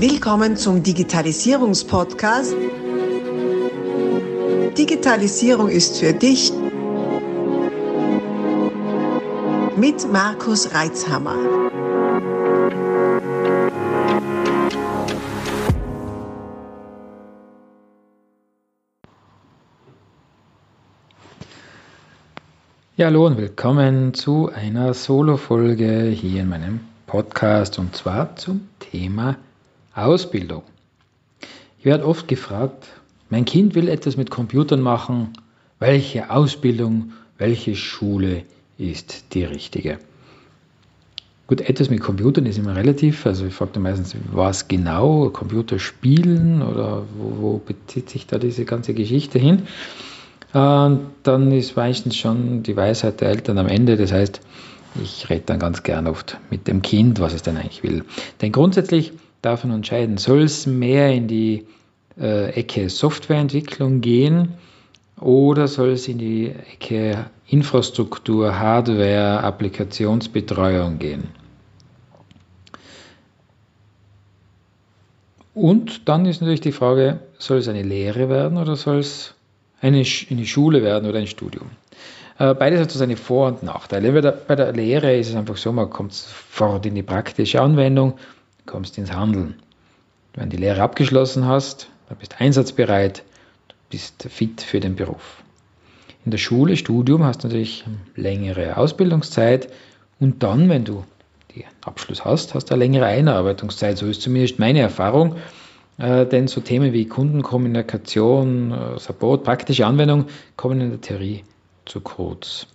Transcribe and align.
Willkommen 0.00 0.56
zum 0.56 0.84
Digitalisierungspodcast. 0.84 2.54
Digitalisierung 4.78 5.68
ist 5.68 5.98
für 5.98 6.12
dich 6.12 6.52
mit 9.76 10.12
Markus 10.12 10.72
Reitzhammer. 10.72 11.34
Ja, 22.96 23.06
hallo 23.06 23.26
und 23.26 23.36
willkommen 23.36 24.14
zu 24.14 24.48
einer 24.54 24.94
Solo-Folge 24.94 26.04
hier 26.04 26.42
in 26.42 26.48
meinem 26.50 26.80
Podcast 27.08 27.80
und 27.80 27.96
zwar 27.96 28.36
zum 28.36 28.68
Thema 28.78 29.34
Ausbildung. 30.04 30.62
Ich 31.78 31.84
werde 31.84 32.06
oft 32.06 32.28
gefragt, 32.28 32.86
mein 33.30 33.44
Kind 33.44 33.74
will 33.74 33.88
etwas 33.88 34.16
mit 34.16 34.30
Computern 34.30 34.80
machen, 34.80 35.32
welche 35.78 36.30
Ausbildung, 36.30 37.12
welche 37.36 37.76
Schule 37.76 38.42
ist 38.78 39.34
die 39.34 39.44
richtige? 39.44 39.98
Gut, 41.46 41.62
etwas 41.62 41.88
mit 41.88 42.00
Computern 42.00 42.46
ist 42.46 42.58
immer 42.58 42.76
relativ. 42.76 43.24
Also 43.24 43.46
ich 43.46 43.54
frage 43.54 43.80
meistens, 43.80 44.14
was 44.32 44.68
genau, 44.68 45.30
Computerspielen 45.30 46.62
oder 46.62 47.04
wo, 47.16 47.42
wo 47.42 47.58
bezieht 47.58 48.10
sich 48.10 48.26
da 48.26 48.38
diese 48.38 48.64
ganze 48.64 48.92
Geschichte 48.92 49.38
hin? 49.38 49.62
Und 50.52 51.06
dann 51.22 51.52
ist 51.52 51.76
meistens 51.76 52.16
schon 52.16 52.62
die 52.62 52.76
Weisheit 52.76 53.20
der 53.20 53.28
Eltern 53.30 53.58
am 53.58 53.66
Ende. 53.66 53.96
Das 53.96 54.12
heißt, 54.12 54.40
ich 55.02 55.30
rede 55.30 55.44
dann 55.46 55.58
ganz 55.58 55.82
gern 55.82 56.06
oft 56.06 56.38
mit 56.50 56.66
dem 56.66 56.82
Kind, 56.82 57.20
was 57.20 57.34
es 57.34 57.42
denn 57.42 57.56
eigentlich 57.56 57.82
will. 57.82 58.04
Denn 58.42 58.52
grundsätzlich 58.52 59.12
man 59.42 59.70
entscheiden, 59.70 60.16
soll 60.18 60.42
es 60.42 60.66
mehr 60.66 61.12
in 61.12 61.28
die 61.28 61.66
äh, 62.20 62.50
Ecke 62.50 62.88
Softwareentwicklung 62.88 64.00
gehen 64.00 64.54
oder 65.20 65.68
soll 65.68 65.90
es 65.90 66.08
in 66.08 66.18
die 66.18 66.50
Ecke 66.50 67.26
Infrastruktur, 67.46 68.58
Hardware, 68.58 69.42
Applikationsbetreuung 69.42 70.98
gehen. 70.98 71.28
Und 75.54 76.08
dann 76.08 76.26
ist 76.26 76.40
natürlich 76.40 76.60
die 76.60 76.72
Frage, 76.72 77.20
soll 77.38 77.58
es 77.58 77.68
eine 77.68 77.82
Lehre 77.82 78.28
werden 78.28 78.58
oder 78.58 78.76
soll 78.76 78.98
es 78.98 79.34
eine, 79.80 80.04
eine 80.30 80.46
Schule 80.46 80.82
werden 80.82 81.08
oder 81.08 81.18
ein 81.18 81.26
Studium. 81.26 81.70
Äh, 82.38 82.54
beides 82.54 82.80
hat 82.80 82.90
so 82.90 82.98
seine 82.98 83.16
Vor- 83.16 83.48
und 83.48 83.62
Nachteile. 83.64 84.12
Bei 84.12 84.20
der, 84.20 84.32
bei 84.32 84.54
der 84.54 84.72
Lehre 84.72 85.16
ist 85.16 85.30
es 85.30 85.34
einfach 85.34 85.56
so, 85.56 85.72
man 85.72 85.90
kommt 85.90 86.12
sofort 86.12 86.86
in 86.86 86.94
die 86.94 87.02
praktische 87.02 87.60
Anwendung, 87.60 88.14
kommst 88.68 88.96
ins 88.98 89.12
Handeln. 89.12 89.56
Wenn 90.34 90.50
du 90.50 90.56
die 90.56 90.62
Lehre 90.62 90.82
abgeschlossen 90.82 91.46
hast, 91.46 91.88
dann 92.08 92.18
bist 92.18 92.40
einsatzbereit, 92.40 93.24
du 93.66 93.74
bist 93.90 94.28
fit 94.30 94.60
für 94.60 94.78
den 94.78 94.94
Beruf. 94.94 95.42
In 96.24 96.30
der 96.30 96.38
Schule, 96.38 96.76
Studium 96.76 97.24
hast 97.24 97.42
du 97.42 97.48
natürlich 97.48 97.84
längere 98.14 98.76
Ausbildungszeit 98.76 99.68
und 100.20 100.42
dann, 100.42 100.68
wenn 100.68 100.84
du 100.84 101.04
den 101.56 101.64
Abschluss 101.84 102.24
hast, 102.24 102.54
hast 102.54 102.66
du 102.66 102.74
eine 102.74 102.84
längere 102.84 103.06
Einarbeitungszeit. 103.06 103.98
So 103.98 104.06
ist 104.06 104.22
zumindest 104.22 104.58
meine 104.58 104.80
Erfahrung. 104.80 105.36
Äh, 105.98 106.26
denn 106.26 106.46
so 106.46 106.60
Themen 106.60 106.92
wie 106.92 107.06
Kundenkommunikation, 107.06 108.72
äh, 108.72 108.98
Support, 108.98 109.42
praktische 109.42 109.86
Anwendung 109.86 110.26
kommen 110.56 110.80
in 110.80 110.90
der 110.90 111.00
Theorie 111.00 111.44
zu 111.86 112.00
kurz. 112.00 112.66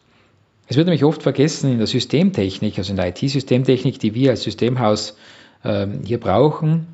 Es 0.68 0.76
wird 0.76 0.88
nämlich 0.88 1.04
oft 1.04 1.24
vergessen 1.24 1.72
in 1.72 1.78
der 1.78 1.88
Systemtechnik, 1.88 2.78
also 2.78 2.92
in 2.92 2.98
der 2.98 3.10
IT-Systemtechnik, 3.10 4.00
die 4.00 4.14
wir 4.14 4.32
als 4.32 4.44
Systemhaus 4.44 5.16
hier 5.64 6.20
brauchen, 6.20 6.88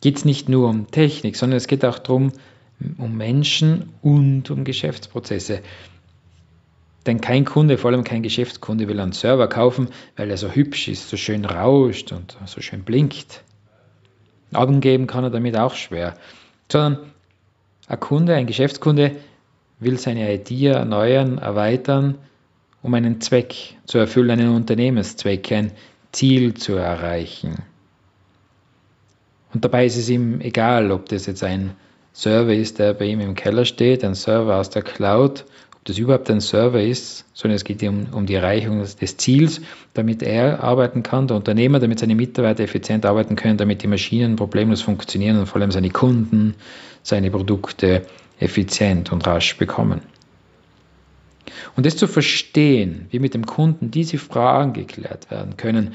geht 0.00 0.16
es 0.16 0.24
nicht 0.24 0.48
nur 0.48 0.68
um 0.68 0.90
Technik, 0.90 1.36
sondern 1.36 1.58
es 1.58 1.66
geht 1.66 1.84
auch 1.84 1.98
darum, 1.98 2.32
um 2.98 3.16
Menschen 3.16 3.90
und 4.02 4.50
um 4.50 4.64
Geschäftsprozesse. 4.64 5.60
Denn 7.06 7.20
kein 7.20 7.44
Kunde, 7.44 7.78
vor 7.78 7.90
allem 7.90 8.04
kein 8.04 8.22
Geschäftskunde, 8.22 8.88
will 8.88 9.00
einen 9.00 9.12
Server 9.12 9.48
kaufen, 9.48 9.88
weil 10.16 10.30
er 10.30 10.36
so 10.36 10.50
hübsch 10.50 10.88
ist, 10.88 11.08
so 11.08 11.16
schön 11.16 11.44
rauscht 11.44 12.12
und 12.12 12.36
so 12.46 12.60
schön 12.60 12.82
blinkt. 12.82 13.42
Angeben 14.52 15.06
kann 15.06 15.24
er 15.24 15.30
damit 15.30 15.56
auch 15.56 15.74
schwer. 15.74 16.16
Sondern 16.70 17.12
ein 17.86 18.00
Kunde, 18.00 18.34
ein 18.34 18.46
Geschäftskunde 18.46 19.16
will 19.78 19.98
seine 19.98 20.32
Idee 20.34 20.68
erneuern, 20.68 21.38
erweitern, 21.38 22.16
um 22.82 22.94
einen 22.94 23.20
Zweck 23.20 23.76
zu 23.84 23.98
erfüllen, 23.98 24.30
einen 24.30 24.54
Unternehmenszweck, 24.54 25.52
ein 25.52 25.72
Ziel 26.12 26.54
zu 26.54 26.74
erreichen. 26.74 27.62
Und 29.52 29.64
dabei 29.64 29.86
ist 29.86 29.96
es 29.96 30.08
ihm 30.08 30.40
egal, 30.40 30.90
ob 30.90 31.08
das 31.08 31.26
jetzt 31.26 31.42
ein 31.42 31.72
Server 32.12 32.54
ist, 32.54 32.78
der 32.78 32.94
bei 32.94 33.06
ihm 33.06 33.20
im 33.20 33.34
Keller 33.34 33.64
steht, 33.64 34.04
ein 34.04 34.14
Server 34.14 34.56
aus 34.56 34.70
der 34.70 34.82
Cloud 34.82 35.44
das 35.86 35.98
überhaupt 35.98 36.28
ein 36.30 36.40
Server 36.40 36.82
ist, 36.82 37.24
sondern 37.32 37.54
es 37.54 37.62
geht 37.62 37.82
um, 37.84 38.08
um 38.12 38.26
die 38.26 38.34
Erreichung 38.34 38.80
des 38.80 39.16
Ziels, 39.16 39.60
damit 39.94 40.20
er 40.20 40.62
arbeiten 40.62 41.04
kann, 41.04 41.28
der 41.28 41.36
Unternehmer, 41.36 41.78
damit 41.78 42.00
seine 42.00 42.16
Mitarbeiter 42.16 42.64
effizient 42.64 43.06
arbeiten 43.06 43.36
können, 43.36 43.56
damit 43.56 43.82
die 43.82 43.86
Maschinen 43.86 44.34
problemlos 44.34 44.82
funktionieren 44.82 45.38
und 45.38 45.46
vor 45.46 45.60
allem 45.60 45.70
seine 45.70 45.90
Kunden 45.90 46.54
seine 47.02 47.30
Produkte 47.30 48.02
effizient 48.40 49.12
und 49.12 49.24
rasch 49.28 49.56
bekommen. 49.58 50.00
Und 51.76 51.86
das 51.86 51.96
zu 51.96 52.08
verstehen, 52.08 53.06
wie 53.10 53.20
mit 53.20 53.34
dem 53.34 53.46
Kunden 53.46 53.92
diese 53.92 54.18
Fragen 54.18 54.72
geklärt 54.72 55.30
werden 55.30 55.56
können, 55.56 55.94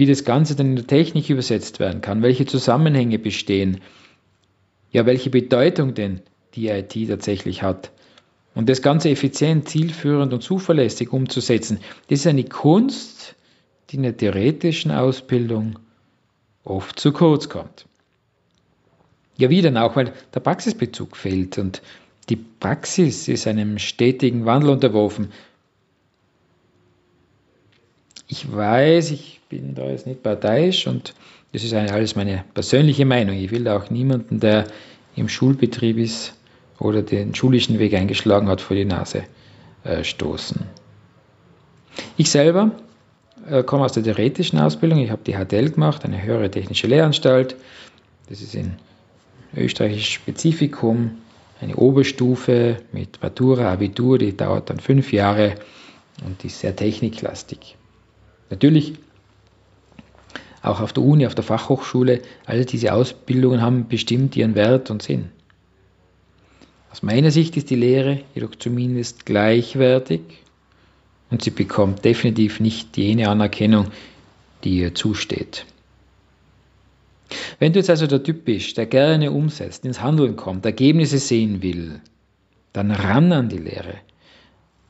wie 0.00 0.06
das 0.06 0.24
Ganze 0.24 0.56
dann 0.56 0.68
in 0.68 0.76
der 0.76 0.86
Technik 0.86 1.28
übersetzt 1.28 1.78
werden 1.78 2.00
kann, 2.00 2.22
welche 2.22 2.46
Zusammenhänge 2.46 3.18
bestehen, 3.18 3.82
ja, 4.92 5.04
welche 5.04 5.28
Bedeutung 5.28 5.92
denn 5.92 6.22
die 6.54 6.68
IT 6.68 6.94
tatsächlich 7.06 7.62
hat, 7.62 7.92
und 8.54 8.70
das 8.70 8.80
Ganze 8.80 9.10
effizient, 9.10 9.68
zielführend 9.68 10.32
und 10.32 10.42
zuverlässig 10.42 11.12
umzusetzen, 11.12 11.80
das 12.08 12.20
ist 12.20 12.26
eine 12.26 12.44
Kunst, 12.44 13.36
die 13.90 13.96
in 13.96 14.04
der 14.04 14.16
theoretischen 14.16 14.90
Ausbildung 14.90 15.78
oft 16.64 16.98
zu 16.98 17.12
kurz 17.12 17.50
kommt. 17.50 17.84
Ja, 19.36 19.50
wie 19.50 19.60
denn 19.60 19.76
auch, 19.76 19.96
weil 19.96 20.14
der 20.32 20.40
Praxisbezug 20.40 21.14
fehlt 21.14 21.58
und 21.58 21.82
die 22.30 22.36
Praxis 22.36 23.28
ist 23.28 23.46
einem 23.46 23.78
stetigen 23.78 24.46
Wandel 24.46 24.70
unterworfen. 24.70 25.30
Ich 28.28 28.50
weiß, 28.50 29.10
ich 29.10 29.39
bin 29.50 29.74
da 29.74 29.86
jetzt 29.90 30.06
nicht 30.06 30.22
parteiisch 30.22 30.86
und 30.86 31.14
das 31.52 31.64
ist 31.64 31.74
alles 31.74 32.16
meine 32.16 32.44
persönliche 32.54 33.04
Meinung. 33.04 33.36
Ich 33.36 33.50
will 33.50 33.68
auch 33.68 33.90
niemanden, 33.90 34.40
der 34.40 34.66
im 35.16 35.28
Schulbetrieb 35.28 35.98
ist, 35.98 36.34
oder 36.80 37.02
den 37.02 37.34
schulischen 37.34 37.78
Weg 37.78 37.94
eingeschlagen 37.94 38.48
hat, 38.48 38.60
vor 38.60 38.74
die 38.74 38.86
Nase 38.86 39.24
äh, 39.84 40.02
stoßen. 40.02 40.62
Ich 42.16 42.30
selber 42.30 42.72
äh, 43.48 43.62
komme 43.62 43.84
aus 43.84 43.92
der 43.92 44.02
theoretischen 44.02 44.58
Ausbildung. 44.58 44.98
Ich 45.00 45.10
habe 45.10 45.22
die 45.24 45.34
HTL 45.34 45.70
gemacht, 45.70 46.04
eine 46.04 46.22
höhere 46.22 46.50
technische 46.50 46.86
Lehranstalt. 46.86 47.54
Das 48.28 48.40
ist 48.40 48.54
in 48.54 48.76
österreichisches 49.54 50.08
Spezifikum, 50.08 51.18
eine 51.60 51.76
Oberstufe 51.76 52.78
mit 52.92 53.22
Matura, 53.22 53.70
Abitur, 53.70 54.16
die 54.16 54.34
dauert 54.34 54.70
dann 54.70 54.80
fünf 54.80 55.12
Jahre 55.12 55.56
und 56.24 56.42
die 56.42 56.46
ist 56.46 56.60
sehr 56.60 56.74
techniklastig. 56.74 57.76
Natürlich 58.48 58.94
auch 60.62 60.80
auf 60.80 60.92
der 60.92 61.02
Uni, 61.02 61.26
auf 61.26 61.34
der 61.34 61.44
Fachhochschule, 61.44 62.22
all 62.46 62.64
diese 62.64 62.92
Ausbildungen 62.92 63.62
haben 63.62 63.88
bestimmt 63.88 64.36
ihren 64.36 64.54
Wert 64.54 64.90
und 64.90 65.02
Sinn. 65.02 65.30
Aus 66.90 67.02
meiner 67.02 67.30
Sicht 67.30 67.56
ist 67.56 67.70
die 67.70 67.76
Lehre 67.76 68.22
jedoch 68.34 68.54
zumindest 68.56 69.24
gleichwertig 69.24 70.20
und 71.30 71.42
sie 71.42 71.50
bekommt 71.50 72.04
definitiv 72.04 72.60
nicht 72.60 72.96
jene 72.96 73.28
Anerkennung, 73.28 73.86
die 74.64 74.80
ihr 74.80 74.94
zusteht. 74.94 75.66
Wenn 77.60 77.72
du 77.72 77.78
jetzt 77.78 77.90
also 77.90 78.08
der 78.08 78.22
Typ 78.22 78.44
bist, 78.44 78.76
der 78.76 78.86
gerne 78.86 79.30
umsetzt, 79.30 79.84
ins 79.84 80.02
Handeln 80.02 80.36
kommt, 80.36 80.64
Ergebnisse 80.64 81.18
sehen 81.18 81.62
will, 81.62 82.00
dann 82.72 82.90
ran 82.90 83.32
an 83.32 83.48
die 83.48 83.58
Lehre. 83.58 83.94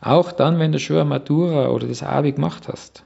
Auch 0.00 0.33
dann, 0.33 0.59
wenn 0.59 0.73
du 0.73 0.79
schon 0.79 0.97
eine 0.97 1.05
Matura 1.05 1.69
oder 1.69 1.87
das 1.87 2.03
Abi 2.03 2.33
gemacht 2.33 2.69
hast. 2.69 3.05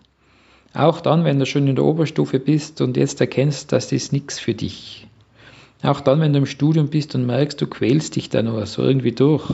Auch 0.75 1.01
dann, 1.01 1.25
wenn 1.25 1.39
du 1.39 1.47
schon 1.47 1.69
in 1.69 1.77
der 1.77 1.85
Oberstufe 1.85 2.39
bist 2.39 2.81
und 2.81 2.97
jetzt 2.97 3.21
erkennst, 3.21 3.73
dass 3.73 3.89
das 3.89 4.13
nichts 4.13 4.39
für 4.39 4.55
dich 4.55 5.07
auch 5.85 6.01
dann, 6.01 6.21
wenn 6.21 6.33
du 6.33 6.39
im 6.39 6.47
Studium 6.47 6.89
bist 6.89 7.15
und 7.15 7.27
merkst, 7.27 7.61
du 7.61 7.67
quälst 7.67 8.17
dich 8.17 8.31
da 8.31 8.43
nur 8.43 8.65
so 8.65 8.83
irgendwie 8.83 9.13
durch. 9.13 9.51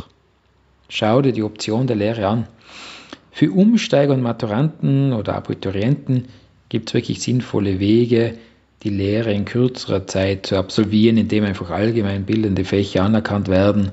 Schau 0.89 1.23
dir 1.23 1.33
die 1.33 1.43
Option 1.43 1.89
der 1.89 1.97
Lehre 1.97 2.27
an. 2.29 2.47
Für 3.33 3.51
Umsteiger 3.51 4.15
und 4.15 4.23
Maturanten 4.23 5.13
oder 5.13 5.35
Abiturienten 5.35 6.27
gibt 6.69 6.89
es 6.91 6.95
wirklich 6.95 7.21
sinnvolle 7.21 7.81
Wege, 7.81 8.35
die 8.85 8.91
Lehre 8.91 9.33
in 9.33 9.45
kürzerer 9.45 10.07
Zeit 10.07 10.47
zu 10.47 10.57
absolvieren, 10.57 11.17
indem 11.17 11.45
einfach 11.45 11.71
allgemein 11.71 12.25
bildende 12.25 12.65
Fächer 12.65 13.03
anerkannt 13.03 13.49
werden 13.49 13.91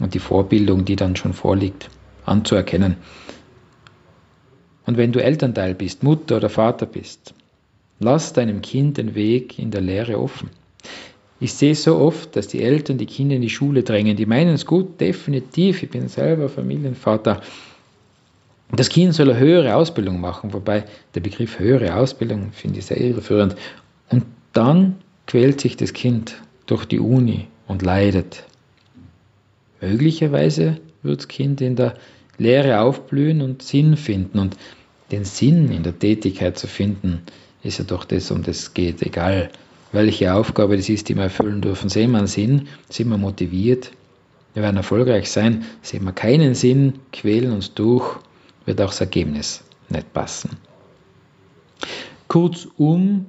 und 0.00 0.14
die 0.14 0.18
Vorbildung, 0.18 0.84
die 0.84 0.96
dann 0.96 1.16
schon 1.16 1.32
vorliegt, 1.32 1.90
anzuerkennen. 2.26 2.96
Und 4.88 4.96
wenn 4.96 5.12
du 5.12 5.22
Elternteil 5.22 5.74
bist, 5.74 6.02
Mutter 6.02 6.38
oder 6.38 6.48
Vater 6.48 6.86
bist, 6.86 7.34
lass 8.00 8.32
deinem 8.32 8.62
Kind 8.62 8.96
den 8.96 9.14
Weg 9.14 9.58
in 9.58 9.70
der 9.70 9.82
Lehre 9.82 10.18
offen. 10.18 10.48
Ich 11.40 11.52
sehe 11.52 11.74
so 11.74 11.98
oft, 11.98 12.34
dass 12.34 12.48
die 12.48 12.62
Eltern 12.62 12.96
die 12.96 13.04
Kinder 13.04 13.36
in 13.36 13.42
die 13.42 13.50
Schule 13.50 13.82
drängen. 13.82 14.16
Die 14.16 14.24
meinen 14.24 14.54
es 14.54 14.64
gut, 14.64 14.98
definitiv. 14.98 15.82
Ich 15.82 15.90
bin 15.90 16.08
selber 16.08 16.48
Familienvater. 16.48 17.42
Das 18.72 18.88
Kind 18.88 19.12
soll 19.12 19.28
eine 19.28 19.38
höhere 19.38 19.74
Ausbildung 19.74 20.22
machen, 20.22 20.54
wobei 20.54 20.84
der 21.14 21.20
Begriff 21.20 21.58
höhere 21.58 21.94
Ausbildung 21.94 22.52
finde 22.52 22.78
ich 22.78 22.86
sehr 22.86 22.98
irreführend. 22.98 23.56
Und 24.08 24.24
dann 24.54 24.96
quält 25.26 25.60
sich 25.60 25.76
das 25.76 25.92
Kind 25.92 26.40
durch 26.64 26.86
die 26.86 27.00
Uni 27.00 27.46
und 27.66 27.82
leidet. 27.82 28.42
Möglicherweise 29.82 30.78
wird 31.02 31.18
das 31.18 31.28
Kind 31.28 31.60
in 31.60 31.76
der 31.76 31.92
Lehre 32.38 32.80
aufblühen 32.80 33.42
und 33.42 33.62
Sinn 33.62 33.98
finden. 33.98 34.38
Und 34.38 34.56
den 35.10 35.24
Sinn 35.24 35.70
in 35.70 35.82
der 35.82 35.98
Tätigkeit 35.98 36.58
zu 36.58 36.66
finden, 36.66 37.22
ist 37.62 37.78
ja 37.78 37.84
doch 37.84 38.04
das, 38.04 38.30
um 38.30 38.42
das 38.42 38.74
geht, 38.74 39.02
egal 39.02 39.50
welche 39.92 40.34
Aufgabe 40.34 40.76
das 40.76 40.88
ist, 40.88 41.08
die 41.08 41.16
wir 41.16 41.24
erfüllen 41.24 41.62
dürfen. 41.62 41.88
Sehen 41.88 42.10
wir 42.10 42.18
einen 42.18 42.26
Sinn, 42.26 42.68
sind 42.90 43.08
wir 43.08 43.16
motiviert, 43.16 43.90
wir 44.54 44.62
werden 44.62 44.76
erfolgreich 44.76 45.30
sein. 45.30 45.64
Sehen 45.82 46.04
wir 46.04 46.12
keinen 46.12 46.54
Sinn, 46.54 46.94
quälen 47.12 47.52
uns 47.52 47.74
durch, 47.74 48.18
wird 48.66 48.80
auch 48.80 48.88
das 48.88 49.00
Ergebnis 49.00 49.62
nicht 49.88 50.12
passen. 50.12 50.56
Kurzum, 52.26 53.26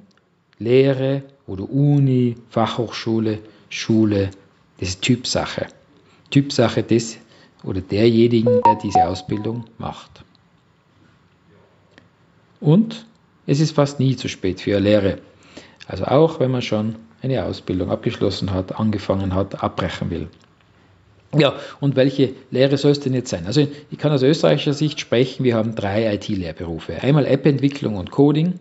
Lehre 0.58 1.22
oder 1.46 1.70
Uni, 1.70 2.36
Fachhochschule, 2.50 3.38
Schule, 3.68 4.30
das 4.78 4.90
ist 4.90 5.02
Typsache. 5.02 5.68
Typsache 6.30 6.82
des 6.82 7.18
oder 7.64 7.80
derjenigen, 7.80 8.60
der 8.66 8.74
diese 8.82 9.06
Ausbildung 9.06 9.64
macht. 9.78 10.24
Und 12.60 13.06
es 13.46 13.60
ist 13.60 13.72
fast 13.72 14.00
nie 14.00 14.16
zu 14.16 14.28
spät 14.28 14.60
für 14.60 14.76
eine 14.76 14.84
Lehre. 14.88 15.18
Also 15.86 16.04
auch 16.04 16.40
wenn 16.40 16.50
man 16.50 16.62
schon 16.62 16.96
eine 17.22 17.44
Ausbildung 17.44 17.90
abgeschlossen 17.90 18.52
hat, 18.52 18.78
angefangen 18.78 19.34
hat, 19.34 19.62
abbrechen 19.62 20.10
will. 20.10 20.28
Ja, 21.36 21.54
und 21.80 21.94
welche 21.94 22.34
Lehre 22.50 22.76
soll 22.76 22.90
es 22.90 23.00
denn 23.00 23.14
jetzt 23.14 23.30
sein? 23.30 23.46
Also 23.46 23.66
ich 23.90 23.98
kann 23.98 24.12
aus 24.12 24.22
österreichischer 24.22 24.72
Sicht 24.72 24.98
sprechen, 24.98 25.44
wir 25.44 25.54
haben 25.54 25.74
drei 25.74 26.12
IT-Lehrberufe. 26.14 27.02
Einmal 27.02 27.24
App-Entwicklung 27.24 27.96
und 27.96 28.10
Coding, 28.10 28.54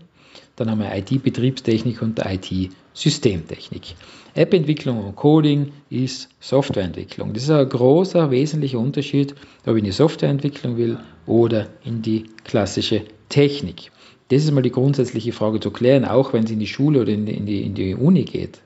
dann 0.56 0.70
haben 0.70 0.80
wir 0.80 0.96
IT-Betriebstechnik 0.96 2.02
und 2.02 2.20
IT-Systemtechnik. 2.20 3.96
App-Entwicklung 4.36 5.04
und 5.04 5.16
Coding 5.16 5.72
ist 5.90 6.30
Softwareentwicklung. 6.40 7.34
Das 7.34 7.44
ist 7.44 7.50
ein 7.50 7.68
großer, 7.68 8.30
wesentlicher 8.30 8.78
Unterschied, 8.78 9.34
ob 9.66 9.74
ich 9.74 9.80
in 9.80 9.86
die 9.86 9.92
Softwareentwicklung 9.92 10.78
will 10.78 11.00
oder 11.26 11.68
in 11.84 12.04
die 12.04 12.26
klassische 12.44 13.02
Technik. 13.30 13.92
Das 14.30 14.44
ist 14.44 14.52
mal 14.52 14.62
die 14.62 14.72
grundsätzliche 14.72 15.32
Frage 15.32 15.60
zu 15.60 15.72
klären, 15.72 16.06
auch 16.06 16.34
wenn 16.34 16.44
es 16.44 16.52
in 16.52 16.60
die 16.60 16.68
Schule 16.68 17.02
oder 17.02 17.12
in 17.12 17.26
die, 17.26 17.34
in 17.34 17.46
die, 17.46 17.62
in 17.64 17.74
die 17.74 17.96
Uni 17.96 18.24
geht. 18.24 18.60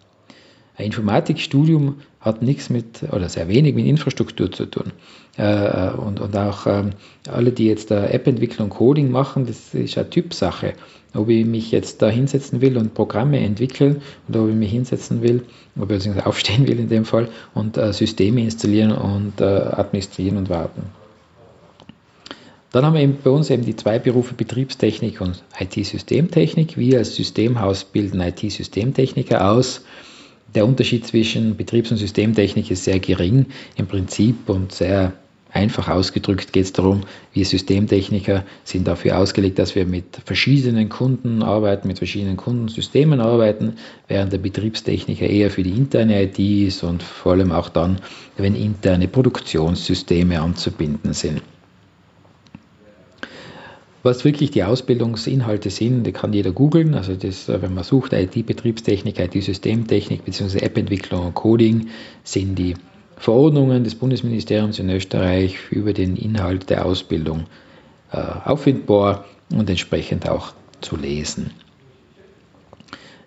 Ein 0.76 0.88
Informatikstudium 0.88 2.02
hat 2.20 2.42
nichts 2.42 2.70
mit 2.70 3.04
oder 3.12 3.30
sehr 3.30 3.48
wenig 3.48 3.76
mit 3.76 3.86
Infrastruktur 3.86 4.52
zu 4.52 4.66
tun. 4.66 4.92
Äh, 5.38 5.92
und, 5.92 6.20
und 6.20 6.36
auch 6.36 6.66
ähm, 6.66 6.92
alle, 7.30 7.52
die 7.52 7.68
jetzt 7.68 7.92
App-Entwicklung, 7.92 8.70
Coding 8.70 9.12
machen, 9.12 9.46
das 9.46 9.74
ist 9.74 9.98
eine 9.98 10.10
Typsache. 10.10 10.74
Ob 11.14 11.30
ich 11.30 11.46
mich 11.46 11.72
jetzt 11.72 12.02
da 12.02 12.10
hinsetzen 12.10 12.62
will 12.62 12.78
und 12.78 12.96
Programme 12.96 13.40
entwickeln 13.40 14.02
oder 14.28 14.44
ob 14.44 14.50
ich 14.50 14.56
mich 14.56 14.72
hinsetzen 14.72 15.22
will, 15.22 15.44
ich 15.76 16.26
aufstehen 16.26 16.68
will 16.68 16.80
in 16.80 16.90
dem 16.90 17.06
Fall 17.06 17.30
und 17.54 17.78
äh, 17.78 17.94
Systeme 17.94 18.42
installieren 18.42 18.92
und 18.92 19.40
äh, 19.42 19.44
administrieren 19.44 20.38
und 20.38 20.50
warten. 20.50 21.03
Dann 22.74 22.86
haben 22.86 22.96
wir 22.96 23.02
eben 23.02 23.20
bei 23.24 23.30
uns 23.30 23.52
eben 23.52 23.64
die 23.64 23.76
zwei 23.76 24.00
Berufe 24.00 24.34
Betriebstechnik 24.34 25.22
und 25.22 25.44
IT-Systemtechnik. 25.60 26.76
Wir 26.76 26.98
als 26.98 27.16
Systemhaus 27.16 27.84
bilden 27.84 28.20
IT-Systemtechniker 28.20 29.48
aus. 29.48 29.86
Der 30.56 30.66
Unterschied 30.66 31.06
zwischen 31.06 31.56
Betriebs- 31.56 31.92
und 31.92 31.98
Systemtechnik 31.98 32.72
ist 32.72 32.84
sehr 32.84 33.00
gering 33.00 33.46
im 33.76 33.86
Prinzip 33.86 34.50
und 34.50 34.72
sehr 34.72 35.14
einfach 35.52 35.88
ausgedrückt 35.88 36.52
geht 36.52 36.66
es 36.66 36.74
darum, 36.74 37.02
wir 37.32 37.46
Systemtechniker 37.46 38.44
sind 38.64 38.88
dafür 38.88 39.20
ausgelegt, 39.20 39.60
dass 39.60 39.76
wir 39.76 39.86
mit 39.86 40.06
verschiedenen 40.26 40.90
Kunden 40.90 41.44
arbeiten, 41.44 41.88
mit 41.88 42.00
verschiedenen 42.00 42.38
Kundensystemen 42.38 43.20
arbeiten, 43.22 43.76
während 44.08 44.34
der 44.34 44.40
Betriebstechniker 44.40 45.28
eher 45.28 45.52
für 45.52 45.62
die 45.62 45.78
interne 45.78 46.24
IT 46.24 46.40
ist 46.40 46.82
und 46.82 47.04
vor 47.04 47.34
allem 47.34 47.52
auch 47.52 47.70
dann, 47.70 47.98
wenn 48.36 48.56
interne 48.56 49.08
Produktionssysteme 49.08 50.42
anzubinden 50.42 51.14
sind. 51.14 51.44
Was 54.04 54.26
wirklich 54.26 54.52
die 54.52 54.66
Ausbildungsinhalte 54.66 55.70
sind, 55.70 56.14
kann 56.14 56.34
jeder 56.34 56.52
googeln. 56.52 56.94
Also 56.94 57.16
das, 57.16 57.48
äh, 57.48 57.62
wenn 57.62 57.74
man 57.74 57.86
sucht, 57.86 58.12
IT-Betriebstechnik, 58.12 59.18
IT-Systemtechnik 59.18 60.26
bzw. 60.26 60.60
App-Entwicklung 60.60 61.28
und 61.28 61.34
Coding, 61.34 61.88
sind 62.24 62.56
die 62.56 62.76
Verordnungen 63.16 63.86
des 63.86 63.96
Bundesministeriums 63.96 64.80
in 64.80 64.90
Österreich 64.90 65.56
über 65.72 65.94
den 65.94 66.18
Inhalt 66.18 66.70
der 66.70 66.86
Ausbildung 66.86 67.46
äh, 68.12 68.18
auffindbar 68.18 69.24
und 69.54 69.70
entsprechend 69.70 70.28
auch 70.28 70.54
zu 70.82 70.98
lesen. 70.98 71.52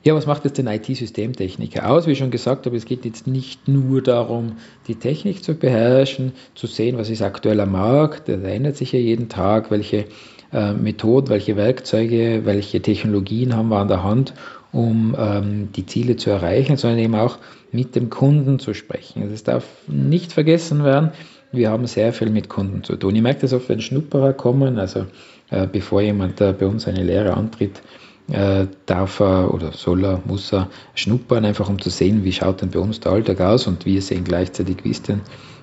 Ja, 0.04 0.14
was 0.14 0.26
macht 0.26 0.44
jetzt 0.44 0.58
den 0.58 0.66
IT-Systemtechniker 0.66 1.90
aus? 1.90 2.06
Wie 2.06 2.14
schon 2.14 2.30
gesagt 2.30 2.66
habe, 2.66 2.76
es 2.76 2.84
geht 2.84 3.06
jetzt 3.06 3.26
nicht 3.26 3.66
nur 3.66 4.02
darum, 4.02 4.58
die 4.86 4.94
Technik 4.94 5.42
zu 5.42 5.54
beherrschen, 5.54 6.32
zu 6.54 6.66
sehen, 6.66 6.98
was 6.98 7.08
ist 7.08 7.22
aktuell 7.22 7.58
am 7.60 7.72
Markt, 7.72 8.28
das 8.28 8.42
ändert 8.42 8.76
sich 8.76 8.92
ja 8.92 9.00
jeden 9.00 9.28
Tag, 9.28 9.70
welche 9.70 10.04
äh, 10.52 10.72
Methoden, 10.72 11.28
welche 11.28 11.56
Werkzeuge, 11.56 12.42
welche 12.44 12.80
Technologien 12.80 13.56
haben 13.56 13.68
wir 13.68 13.78
an 13.78 13.88
der 13.88 14.02
Hand, 14.02 14.34
um 14.72 15.16
ähm, 15.18 15.68
die 15.74 15.86
Ziele 15.86 16.16
zu 16.16 16.30
erreichen, 16.30 16.76
sondern 16.76 16.98
eben 16.98 17.14
auch 17.14 17.38
mit 17.72 17.94
dem 17.94 18.10
Kunden 18.10 18.58
zu 18.58 18.74
sprechen. 18.74 19.22
Es 19.32 19.44
darf 19.44 19.64
nicht 19.86 20.32
vergessen 20.32 20.84
werden, 20.84 21.10
wir 21.52 21.70
haben 21.70 21.86
sehr 21.86 22.12
viel 22.12 22.30
mit 22.30 22.48
Kunden 22.48 22.82
zu 22.84 22.96
tun. 22.96 23.14
Ich 23.14 23.22
merke 23.22 23.40
das 23.40 23.52
oft, 23.52 23.68
wenn 23.68 23.80
Schnupperer 23.80 24.32
kommen, 24.32 24.78
also 24.78 25.06
äh, 25.50 25.66
bevor 25.66 26.00
jemand 26.00 26.40
äh, 26.40 26.52
bei 26.52 26.66
uns 26.66 26.86
eine 26.88 27.02
Lehre 27.02 27.34
antritt, 27.34 27.82
äh, 28.30 28.66
darf 28.86 29.20
er 29.20 29.54
oder 29.54 29.72
soll 29.72 30.04
er, 30.04 30.20
muss 30.24 30.52
er 30.52 30.68
schnuppern, 30.94 31.44
einfach 31.44 31.68
um 31.68 31.80
zu 31.80 31.90
sehen, 31.90 32.24
wie 32.24 32.32
schaut 32.32 32.62
denn 32.62 32.70
bei 32.70 32.80
uns 32.80 33.00
der 33.00 33.12
Alltag 33.12 33.40
aus 33.40 33.66
und 33.66 33.86
wir 33.86 34.02
sehen 34.02 34.24
gleichzeitig, 34.24 34.78
wie 34.82 34.90
ist 34.90 35.08
denn 35.08 35.20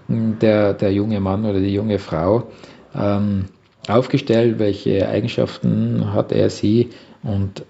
hm, 0.08 0.40
der, 0.40 0.74
der 0.74 0.94
junge 0.94 1.20
Mann 1.20 1.46
oder 1.46 1.60
die 1.60 1.74
junge 1.74 2.00
Frau. 2.00 2.48
Ähm, 2.96 3.46
aufgestellt, 3.88 4.60
welche 4.60 5.08
Eigenschaften 5.08 6.14
hat 6.14 6.32
er, 6.32 6.50
sie 6.50 6.90
und 7.22 7.64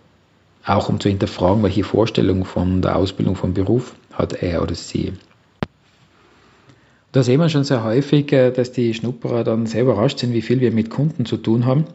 auch 0.65 0.89
um 0.89 1.00
zu 1.00 1.10
hinterfragen, 1.10 1.63
welche 1.63 1.83
Vorstellung 1.83 2.45
von 2.45 2.81
der 2.81 2.95
Ausbildung 2.95 3.35
vom 3.35 3.54
Beruf 3.54 3.95
hat 4.14 4.42
er 4.42 4.61
oder 4.61 4.76
sie. 4.76 5.14
Da 7.11 7.21
sehen 7.21 7.40
wir 7.40 7.49
schon 7.49 7.64
sehr 7.64 7.83
häufig, 7.83 8.31
äh, 8.31 8.52
dass 8.52 8.71
die 8.71 8.94
Schnupperer 8.94 9.44
dann 9.44 9.68
sehr 9.68 9.83
überrascht 9.83 10.19
sind, 10.19 10.33
wie 10.33 10.42
viel 10.42 10.61
wir 10.61 10.71
mit 10.71 10.90
Kunden 10.90 11.26
zu 11.26 11.37
tun 11.37 11.66
haben, 11.66 11.85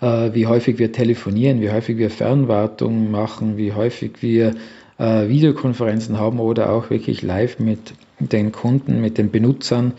äh, 0.00 0.30
wie 0.32 0.46
häufig 0.46 0.78
wir 0.78 0.92
telefonieren, 0.92 1.60
wie 1.60 1.70
häufig 1.70 1.98
wir 1.98 2.10
Fernwartung 2.10 3.10
machen, 3.10 3.58
wie 3.58 3.74
häufig 3.74 4.22
wir 4.22 4.54
äh, 4.98 5.28
Videokonferenzen 5.28 6.18
haben 6.18 6.40
oder 6.40 6.72
auch 6.72 6.88
wirklich 6.88 7.20
live 7.20 7.58
mit 7.58 7.92
den 8.18 8.52
Kunden, 8.52 9.00
mit 9.00 9.18
den 9.18 9.30
Benutzern 9.30 9.92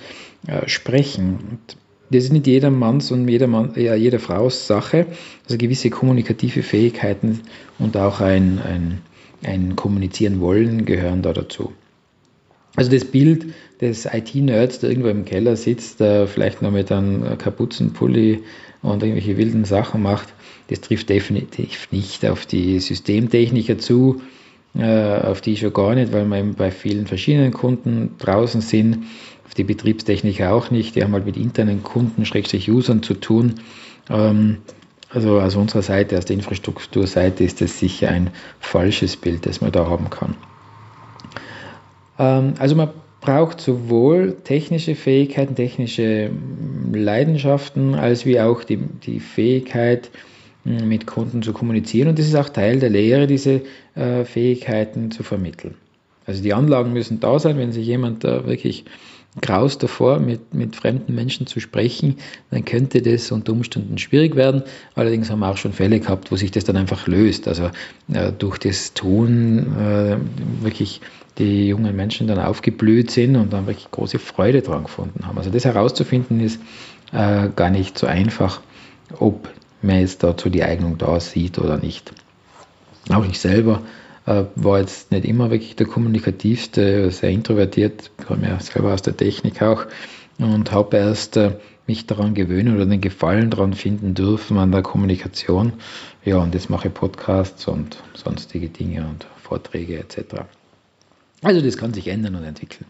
sprechen. 0.66 1.40
Und 1.52 1.78
das 2.14 2.26
ist 2.26 2.34
nicht 2.34 2.48
jeder 2.48 2.70
Manns 2.70 3.12
und 3.12 3.28
jeder, 3.28 3.48
Mann, 3.48 3.74
ja, 3.76 3.96
jeder 3.96 4.20
Frau's 4.20 4.68
Sache. 4.68 5.08
Also 5.46 5.58
gewisse 5.58 5.90
kommunikative 5.90 6.64
Fähigkeiten 6.64 7.42
und 7.80 7.98
auch 7.98 8.22
ein, 8.22 8.60
ein, 8.60 9.02
ein 9.44 9.76
Kommunizieren 9.76 10.40
wollen 10.40 10.86
gehören 10.86 11.22
da 11.22 11.34
dazu. 11.34 11.74
Also 12.76 12.90
das 12.92 13.06
Bild 13.06 13.54
des 13.82 14.06
IT-Nerds, 14.06 14.80
der 14.80 14.90
irgendwo 14.90 15.10
im 15.10 15.26
Keller 15.26 15.56
sitzt, 15.56 16.00
der 16.00 16.28
vielleicht 16.28 16.62
noch 16.62 16.72
mit 16.72 16.92
einem 16.92 17.38
Kapuzenpulli 17.38 18.44
und 18.82 19.04
irgendwelche 19.04 19.38
wilden 19.38 19.66
Sachen 19.66 20.02
macht, 20.02 20.34
das 20.70 20.82
trifft 20.82 21.10
definitiv 21.10 21.88
nicht 21.92 22.26
auf 22.26 22.46
die 22.46 22.80
Systemtechniker 22.80 23.78
zu, 23.78 24.22
äh, 24.76 25.20
auf 25.20 25.42
die 25.42 25.56
schon 25.56 25.74
gar 25.74 25.94
nicht, 25.94 26.14
weil 26.14 26.26
wir 26.26 26.40
eben 26.40 26.56
bei 26.56 26.72
vielen 26.72 27.06
verschiedenen 27.06 27.54
Kunden 27.54 28.16
draußen 28.18 28.62
sind 28.62 29.06
die 29.58 29.64
Betriebstechniker 29.64 30.54
auch 30.54 30.72
nicht. 30.72 30.96
Die 30.96 31.04
haben 31.04 31.14
halt 31.14 31.26
mit 31.26 31.38
internen 31.38 31.84
Kunden, 31.84 32.26
Schrägstrich 32.26 32.70
Usern 32.72 33.04
zu 33.04 33.14
tun. 33.14 33.56
Ähm, 34.10 34.58
also 35.10 35.40
aus 35.40 35.56
unserer 35.56 35.84
Seite, 35.84 36.18
aus 36.18 36.26
der 36.26 36.36
Infrastrukturseite 36.36 37.44
ist 37.44 37.62
das 37.62 37.80
sicher 37.80 38.10
ein 38.10 38.32
falsches 38.60 39.16
Bild, 39.16 39.46
das 39.46 39.62
man 39.62 39.72
da 39.72 39.88
haben 39.88 40.10
kann. 40.10 40.36
Ähm, 42.18 42.56
also 42.58 42.76
man 42.76 42.90
braucht 43.22 43.62
sowohl 43.62 44.36
technische 44.44 44.96
Fähigkeiten, 44.96 45.56
technische 45.56 46.32
Leidenschaften, 46.92 47.96
als 47.96 48.26
wie 48.26 48.40
auch 48.40 48.64
die, 48.64 48.78
die 48.78 49.20
Fähigkeit, 49.20 50.10
mit 50.66 51.06
Kunden 51.08 51.42
zu 51.42 51.52
kommunizieren. 51.54 52.08
Und 52.10 52.20
das 52.20 52.28
ist 52.28 52.36
auch 52.36 52.50
Teil 52.50 52.80
der 52.80 52.90
Lehre, 52.90 53.28
diese 53.28 53.62
äh, 53.96 54.24
Fähigkeiten 54.24 55.12
zu 55.12 55.24
vermitteln. 55.24 55.76
Also 56.26 56.42
die 56.42 56.54
Anlagen 56.54 56.94
müssen 56.94 57.20
da 57.20 57.38
sein, 57.38 57.58
wenn 57.58 57.74
sich 57.74 57.86
jemand 57.86 58.24
da 58.24 58.46
wirklich 58.46 58.86
graust 59.42 59.82
davor, 59.82 60.20
mit, 60.20 60.54
mit 60.54 60.76
fremden 60.76 61.16
Menschen 61.16 61.48
zu 61.48 61.60
sprechen, 61.60 62.18
dann 62.52 62.66
könnte 62.66 63.02
das 63.02 63.32
unter 63.32 63.52
Umständen 63.52 63.98
schwierig 63.98 64.36
werden. 64.36 64.64
Allerdings 64.96 65.30
haben 65.30 65.40
wir 65.40 65.50
auch 65.50 65.58
schon 65.58 65.74
Fälle 65.74 66.00
gehabt, 66.00 66.32
wo 66.32 66.36
sich 66.36 66.52
das 66.52 66.64
dann 66.64 66.78
einfach 66.78 67.08
löst. 67.08 67.48
Also 67.48 67.72
äh, 68.14 68.32
durch 68.38 68.58
das 68.60 68.94
Tun 68.94 69.76
äh, 69.80 70.18
wirklich 70.64 71.02
die 71.40 71.68
jungen 71.68 71.96
Menschen 71.96 72.28
dann 72.28 72.40
aufgeblüht 72.40 73.10
sind 73.10 73.36
und 73.36 73.54
dann 73.54 73.66
wirklich 73.66 73.90
große 73.90 74.20
Freude 74.20 74.62
dran 74.62 74.84
gefunden 74.84 75.26
haben. 75.26 75.38
Also 75.38 75.50
das 75.50 75.66
herauszufinden 75.66 76.40
ist 76.40 76.60
äh, 77.12 77.50
gar 77.56 77.72
nicht 77.72 77.98
so 77.98 78.06
einfach, 78.06 78.62
ob 79.18 79.50
man 79.82 80.00
jetzt 80.00 80.24
dazu 80.24 80.50
die 80.50 80.64
Eignung 80.64 80.98
da 80.98 81.20
sieht 81.20 81.58
oder 81.58 81.78
nicht. 81.78 82.14
Auch 83.10 83.26
ich 83.26 83.40
selber 83.40 83.82
war 84.26 84.80
jetzt 84.80 85.12
nicht 85.12 85.26
immer 85.26 85.52
wirklich 85.52 85.76
der 85.76 85.88
kommunikativste, 85.88 87.12
sehr 87.12 87.30
introvertiert, 87.30 88.12
komme 88.26 88.48
ja 88.48 88.60
selber 88.60 88.94
aus 88.94 89.02
der 89.02 89.18
Technik 89.18 89.62
auch 89.62 89.86
und 90.38 90.72
habe 90.72 90.98
erst 90.98 91.38
äh, 91.38 91.58
mich 91.88 92.06
daran 92.06 92.34
gewöhnen 92.34 92.76
oder 92.76 92.86
den 92.86 93.02
Gefallen 93.02 93.50
daran 93.50 93.74
finden 93.74 94.14
dürfen 94.14 94.58
an 94.58 94.72
der 94.72 94.82
Kommunikation. 94.82 95.74
Ja, 96.24 96.38
und 96.38 96.54
jetzt 96.54 96.70
mache 96.70 96.88
ich 96.88 96.94
Podcasts 96.94 97.68
und 97.68 97.98
sonstige 98.14 98.70
Dinge 98.70 99.06
und 99.06 99.28
Vorträge 99.42 100.00
etc. 100.00 100.44
Also 101.42 101.62
das 101.62 101.78
kann 101.78 101.94
sich 101.94 102.08
ändern 102.08 102.36
und 102.36 102.46
entwickeln. 102.46 102.86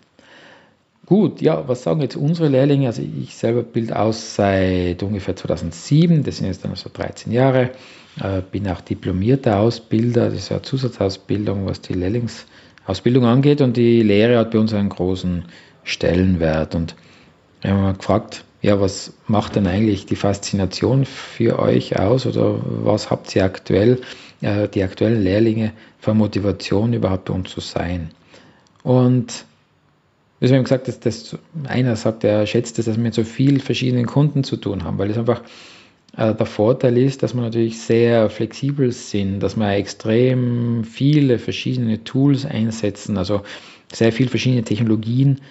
Gut, 1.06 1.42
ja, 1.42 1.68
was 1.68 1.84
sagen 1.84 2.00
jetzt 2.00 2.16
unsere 2.16 2.48
Lehrlinge? 2.48 2.88
Also 2.88 3.02
ich 3.02 3.36
selber 3.36 3.62
bilde 3.62 4.00
aus 4.00 4.36
seit 4.36 5.04
ungefähr 5.04 5.36
2007, 5.36 6.24
das 6.24 6.38
sind 6.38 6.48
jetzt 6.48 6.64
dann 6.64 6.76
so 6.76 6.90
13 6.92 7.34
Jahre. 7.34 7.72
Äh, 8.22 8.42
bin 8.50 8.68
auch 8.70 8.80
diplomierter 8.80 9.60
Ausbilder, 9.60 10.26
das 10.26 10.36
ist 10.36 10.52
eine 10.52 10.62
Zusatzausbildung, 10.62 11.66
was 11.66 11.82
die 11.82 11.94
Lehrlingsausbildung 11.94 13.26
angeht 13.26 13.60
und 13.60 13.76
die 13.76 14.02
Lehre 14.02 14.38
hat 14.38 14.52
bei 14.52 14.60
uns 14.60 14.74
einen 14.74 14.90
großen 14.90 15.46
Stellenwert. 15.84 16.74
Und 16.74 16.96
wir 17.62 17.72
haben 17.72 17.82
mal 17.82 17.96
gefragt, 17.96 18.46
ja, 18.62 18.80
was 18.80 19.14
macht 19.28 19.58
denn 19.58 19.68
eigentlich 19.68 20.06
die 20.06 20.16
Faszination 20.16 21.04
für 21.04 21.60
euch 21.60 22.00
aus 22.00 22.26
oder 22.26 22.62
was 22.64 23.12
habt 23.12 23.36
ihr 23.36 23.44
aktuell, 23.44 24.00
äh, 24.40 24.70
die 24.70 24.84
aktuellen 24.84 25.22
Lehrlinge 25.22 25.74
für 26.00 26.14
Motivation 26.14 26.94
überhaupt 26.94 27.26
bei 27.26 27.34
uns 27.34 27.50
zu 27.50 27.60
sein? 27.60 28.12
Und 28.84 29.46
wir 30.52 30.58
haben 30.58 30.64
gesagt, 30.64 30.88
dass 30.88 31.00
das 31.00 31.38
einer 31.66 31.96
sagt, 31.96 32.24
er 32.24 32.46
schätzt 32.46 32.80
es, 32.80 32.86
dass 32.86 32.98
wir 32.98 33.04
mit 33.04 33.14
so 33.14 33.24
vielen 33.24 33.60
verschiedenen 33.60 34.06
Kunden 34.06 34.44
zu 34.44 34.58
tun 34.58 34.84
haben, 34.84 34.98
weil 34.98 35.10
es 35.10 35.18
einfach 35.18 35.42
äh, 36.18 36.34
der 36.36 36.46
Vorteil 36.46 36.98
ist, 36.98 37.24
dass 37.24 37.34
wir 37.34 37.42
natürlich 37.42 37.80
sehr 37.80 38.30
flexibel 38.30 38.92
sind, 38.92 39.40
dass 39.40 39.56
wir 39.56 39.72
extrem 39.72 40.84
viele 40.84 41.40
verschiedene 41.40 42.04
Tools 42.04 42.46
einsetzen, 42.46 43.18
also 43.18 43.42
sehr 43.92 44.12
viele 44.12 44.30
verschiedene 44.30 44.64
Technologien 44.64 45.42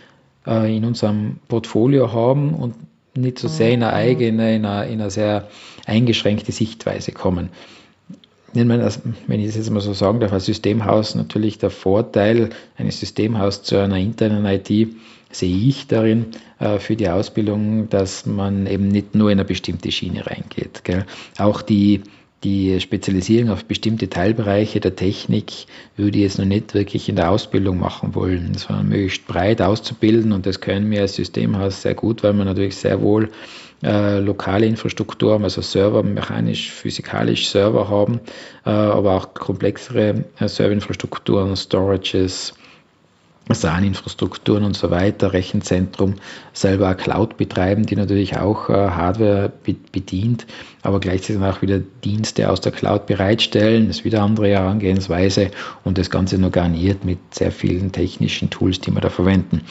äh, 0.47 0.77
in 0.77 0.85
unserem 0.85 1.39
Portfolio 1.49 2.13
haben 2.13 2.55
und 2.55 2.75
nicht 3.15 3.39
so 3.39 3.49
sehr 3.49 3.71
in 3.71 3.83
eine 3.83 3.93
mhm. 3.93 3.99
eigene, 3.99 4.57
in 4.57 4.65
eine, 4.65 4.93
in 4.93 5.01
eine 5.01 5.11
sehr 5.11 5.49
eingeschränkte 5.87 6.53
Sichtweise 6.53 7.13
kommen. 7.13 7.51
Wenn 8.55 9.41
ich 9.41 9.47
das 9.47 9.57
jetzt 9.57 9.71
mal 9.71 9.81
so 9.81 9.93
sagen 9.93 10.21
darf, 10.21 10.33
als 10.33 10.47
Systemhaus 10.47 11.15
natürlich 11.15 11.59
der 11.59 11.71
Vorteil 11.71 12.51
eines 12.77 13.01
Systemhaus 13.01 13.63
zu 13.63 13.79
einer 13.79 13.97
internen 13.97 14.45
IT 14.45 14.69
sehe 15.31 15.57
ich 15.57 15.87
darin 15.87 16.27
äh, 16.59 16.79
für 16.79 16.95
die 16.95 17.09
Ausbildung, 17.09 17.89
dass 17.89 18.27
man 18.27 18.67
eben 18.67 18.89
nicht 18.89 19.15
nur 19.15 19.31
in 19.31 19.39
eine 19.39 19.47
bestimmte 19.47 19.91
Schiene 19.91 20.27
reingeht. 20.27 20.85
Gell? 20.85 21.07
Auch 21.39 21.63
die, 21.63 22.03
die 22.45 22.81
Spezialisierung 22.81 23.51
auf 23.51 23.65
bestimmte 23.65 24.09
Teilbereiche 24.09 24.81
der 24.81 24.97
Technik 24.97 25.53
würde 25.97 26.19
ich 26.19 26.25
jetzt 26.25 26.39
noch 26.39 26.45
nicht 26.45 26.75
wirklich 26.75 27.09
in 27.09 27.17
der 27.17 27.31
Ausbildung 27.31 27.79
machen 27.79 28.15
wollen, 28.15 28.55
sondern 28.55 28.89
möglichst 28.89 29.27
breit 29.27 29.63
auszubilden 29.63 30.33
und 30.33 30.47
das 30.47 30.61
können 30.61 30.91
wir 30.91 31.03
als 31.03 31.15
Systemhaus 31.15 31.83
sehr 31.83 31.95
gut, 31.95 32.23
weil 32.23 32.33
wir 32.33 32.45
natürlich 32.45 32.77
sehr 32.77 33.01
wohl 33.01 33.31
äh, 33.83 34.19
lokale 34.19 34.67
Infrastruktur 34.67 35.35
haben, 35.35 35.45
also 35.45 35.61
Server, 35.61 36.03
mechanisch, 36.03 36.71
physikalisch 36.71 37.49
Server 37.49 37.89
haben, 37.89 38.21
äh, 38.65 38.71
aber 38.71 39.17
auch 39.17 39.35
komplexere 39.35 40.25
äh, 40.39 40.49
Serverinfrastrukturen, 40.49 41.57
Storages, 41.57 42.55
SAN-Infrastrukturen 43.51 44.65
und 44.65 44.77
so 44.77 44.91
weiter, 44.91 45.33
Rechenzentrum, 45.33 46.15
selber 46.53 46.87
eine 46.87 46.97
Cloud 46.97 47.37
betreiben, 47.37 47.85
die 47.85 47.97
natürlich 47.97 48.37
auch 48.37 48.71
äh, 48.71 48.73
Hardware 48.73 49.53
bedient, 49.93 50.47
aber 50.83 51.01
gleichzeitig 51.01 51.43
auch 51.43 51.63
wieder 51.63 51.81
Dienste 52.05 52.51
aus 52.51 52.61
der 52.61 52.73
Cloud 52.73 53.07
bereitstellen. 53.07 53.89
Das 53.89 53.99
ist 53.99 54.05
wieder 54.05 54.19
eine 54.19 54.27
andere 54.27 54.49
Herangehensweise 54.49 55.51
und 55.85 55.99
das 55.99 56.11
Ganze 56.11 56.39
nur 56.39 56.51
garniert 56.51 57.05
mit 57.05 57.19
sehr 57.35 57.53
vielen 57.53 57.93
technischen 57.93 58.51
Tools, 58.51 58.81
die 58.81 58.93
wir 58.93 59.01
da 59.01 59.11
verwenden. 59.11 59.63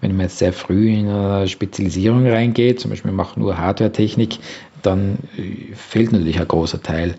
Wenn 0.00 0.12
man 0.16 0.26
jetzt 0.26 0.38
sehr 0.38 0.52
früh 0.52 0.90
in 0.90 1.08
eine 1.08 1.48
Spezialisierung 1.48 2.26
reingeht, 2.26 2.80
zum 2.80 2.90
Beispiel 2.90 3.12
macht 3.12 3.36
nur 3.36 3.58
Hardware-Technik, 3.58 4.38
dann 4.82 5.18
äh, 5.36 5.74
fehlt 5.74 6.12
natürlich 6.12 6.40
ein 6.40 6.48
großer 6.48 6.82
Teil 6.82 7.14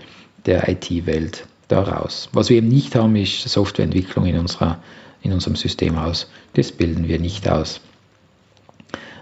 der 0.45 0.67
IT-Welt 0.67 1.45
daraus. 1.67 2.29
Was 2.33 2.49
wir 2.49 2.57
eben 2.57 2.67
nicht 2.67 2.95
haben, 2.95 3.15
ist 3.15 3.47
Softwareentwicklung 3.47 4.25
in 4.25 4.37
unserer 4.37 4.79
in 5.21 5.33
unserem 5.33 5.55
Systemhaus. 5.55 6.29
Das 6.53 6.71
bilden 6.71 7.07
wir 7.07 7.19
nicht 7.19 7.49
aus. 7.49 7.81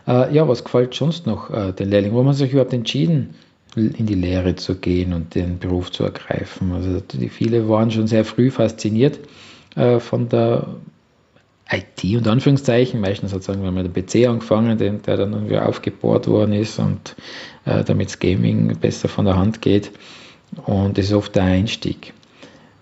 Äh, 0.07 0.33
ja, 0.33 0.47
was 0.47 0.63
gefällt 0.63 0.93
sonst 0.93 1.27
noch 1.27 1.49
äh, 1.49 1.71
den 1.73 1.89
Lehrlingen? 1.89 2.15
Wo 2.15 2.19
haben 2.19 2.33
sie 2.33 2.45
sich 2.45 2.53
überhaupt 2.53 2.73
entschieden, 2.73 3.35
in 3.75 4.05
die 4.05 4.15
Lehre 4.15 4.55
zu 4.55 4.75
gehen 4.75 5.13
und 5.13 5.35
den 5.35 5.59
Beruf 5.59 5.91
zu 5.91 6.03
ergreifen? 6.03 6.71
Also 6.73 6.99
die 6.99 7.29
viele 7.29 7.69
waren 7.69 7.91
schon 7.91 8.07
sehr 8.07 8.25
früh 8.25 8.49
fasziniert 8.49 9.19
äh, 9.75 9.99
von 9.99 10.29
der 10.29 10.67
IT 11.71 12.03
und 12.17 12.27
Anführungszeichen, 12.27 12.99
meistens 12.99 13.31
sozusagen, 13.31 13.63
wenn 13.63 13.75
man 13.75 13.91
den 13.91 13.93
PC 13.93 14.27
angefangen, 14.27 14.77
den, 14.77 15.03
der 15.03 15.17
dann 15.17 15.33
irgendwie 15.33 15.59
aufgebohrt 15.59 16.27
worden 16.27 16.53
ist 16.53 16.79
und 16.79 17.15
äh, 17.65 17.83
damit 17.83 18.07
das 18.09 18.19
Gaming 18.19 18.75
besser 18.79 19.07
von 19.07 19.25
der 19.25 19.37
Hand 19.37 19.61
geht. 19.61 19.91
Und 20.65 20.97
das 20.97 21.05
ist 21.05 21.13
oft 21.13 21.35
der 21.35 21.43
Einstieg. 21.43 22.13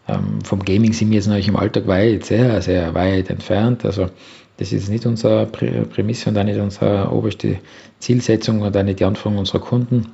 Ähm, 0.08 0.42
vom 0.44 0.64
Gaming 0.64 0.94
sind 0.94 1.10
wir 1.10 1.16
jetzt 1.18 1.28
natürlich 1.28 1.48
im 1.48 1.56
Alltag 1.56 1.88
weit, 1.88 2.26
sehr, 2.26 2.62
sehr 2.62 2.94
weit 2.94 3.30
entfernt. 3.30 3.86
Also 3.86 4.10
das 4.58 4.72
ist 4.72 4.90
nicht 4.90 5.06
unsere 5.06 5.46
Prämisse 5.46 6.30
und 6.30 6.38
auch 6.38 6.44
nicht 6.44 6.60
unsere 6.60 7.12
oberste 7.12 7.60
Zielsetzung 8.00 8.62
und 8.62 8.76
auch 8.76 8.84
nicht 8.84 9.00
die 9.00 9.06
Anforderungen 9.06 9.40
unserer 9.40 9.60
Kunden. 9.60 10.08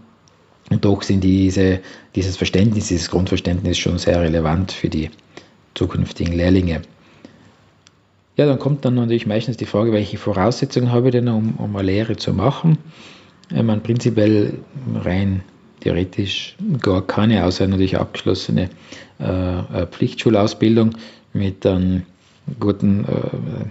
Und 0.69 0.83
doch 0.85 1.01
sind 1.01 1.23
diese, 1.23 1.79
dieses 2.15 2.37
Verständnis, 2.37 2.87
dieses 2.87 3.09
Grundverständnis 3.09 3.77
schon 3.77 3.97
sehr 3.97 4.21
relevant 4.21 4.71
für 4.71 4.89
die 4.89 5.09
zukünftigen 5.75 6.33
Lehrlinge. 6.33 6.81
Ja, 8.35 8.47
dann 8.47 8.59
kommt 8.59 8.83
dann 8.83 8.95
natürlich 8.95 9.27
meistens 9.27 9.57
die 9.57 9.65
Frage, 9.65 9.91
welche 9.91 10.17
Voraussetzungen 10.17 10.91
habe 10.91 11.09
ich 11.09 11.11
denn, 11.11 11.27
um, 11.27 11.55
um 11.57 11.75
eine 11.75 11.85
Lehre 11.85 12.15
zu 12.15 12.33
machen? 12.33 12.79
Ich 13.49 13.61
meine, 13.61 13.81
prinzipiell 13.81 14.59
rein 14.95 15.43
theoretisch 15.83 16.55
gar 16.81 17.05
keine, 17.05 17.45
außer 17.45 17.67
natürlich 17.67 17.97
abgeschlossene 17.97 18.69
äh, 19.19 19.59
äh, 19.59 19.85
Pflichtschulausbildung 19.87 20.95
mit 21.33 21.65
einem 21.65 22.03
guten, 22.59 23.05
äh, 23.05 23.65